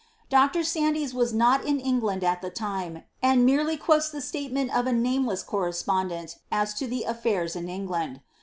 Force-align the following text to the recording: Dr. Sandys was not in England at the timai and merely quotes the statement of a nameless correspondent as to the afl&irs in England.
Dr. 0.31 0.63
Sandys 0.63 1.13
was 1.13 1.31
not 1.31 1.63
in 1.63 1.79
England 1.79 2.23
at 2.23 2.41
the 2.41 2.49
timai 2.49 3.03
and 3.21 3.45
merely 3.45 3.77
quotes 3.77 4.09
the 4.09 4.19
statement 4.19 4.75
of 4.75 4.87
a 4.87 4.91
nameless 4.93 5.43
correspondent 5.43 6.37
as 6.51 6.73
to 6.73 6.87
the 6.87 7.05
afl&irs 7.07 7.55
in 7.55 7.69
England. 7.69 8.21